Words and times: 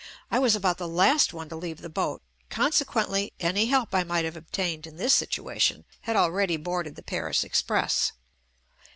I 0.31 0.39
was 0.39 0.55
about 0.55 0.79
the 0.79 0.87
last 0.87 1.31
one 1.31 1.47
to 1.49 1.55
leave 1.55 1.81
the 1.81 1.87
boat; 1.87 2.23
consequently 2.49 3.33
any 3.39 3.67
help 3.67 3.93
I 3.93 4.03
might 4.03 4.25
have 4.25 4.35
obtained 4.35 4.87
in 4.87 4.97
this 4.97 5.13
situation 5.13 5.85
had 6.01 6.15
already 6.15 6.57
boarded 6.57 6.95
the 6.95 7.03
Paris 7.03 7.43
Express. 7.43 8.11